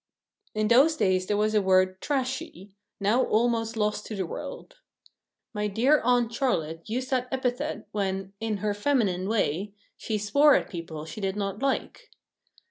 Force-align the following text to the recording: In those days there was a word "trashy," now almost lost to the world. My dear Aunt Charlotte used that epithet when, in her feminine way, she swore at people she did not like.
In 0.55 0.67
those 0.67 0.95
days 0.97 1.27
there 1.27 1.37
was 1.37 1.53
a 1.53 1.61
word 1.61 2.01
"trashy," 2.01 2.71
now 2.99 3.23
almost 3.25 3.77
lost 3.77 4.07
to 4.07 4.15
the 4.15 4.25
world. 4.25 4.77
My 5.53 5.67
dear 5.67 6.01
Aunt 6.03 6.33
Charlotte 6.33 6.89
used 6.89 7.11
that 7.11 7.27
epithet 7.31 7.85
when, 7.91 8.33
in 8.39 8.57
her 8.65 8.73
feminine 8.73 9.29
way, 9.29 9.75
she 9.95 10.17
swore 10.17 10.55
at 10.55 10.71
people 10.71 11.05
she 11.05 11.21
did 11.21 11.35
not 11.35 11.61
like. 11.61 12.09